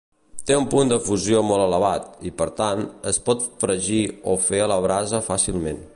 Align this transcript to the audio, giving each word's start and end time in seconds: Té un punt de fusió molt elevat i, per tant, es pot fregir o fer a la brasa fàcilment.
Té 0.51 0.55
un 0.61 0.63
punt 0.69 0.89
de 0.93 0.97
fusió 1.09 1.41
molt 1.49 1.65
elevat 1.65 2.07
i, 2.29 2.33
per 2.41 2.49
tant, 2.61 2.81
es 3.13 3.21
pot 3.29 3.45
fregir 3.65 4.03
o 4.33 4.37
fer 4.51 4.65
a 4.67 4.71
la 4.77 4.83
brasa 4.89 5.25
fàcilment. 5.33 5.89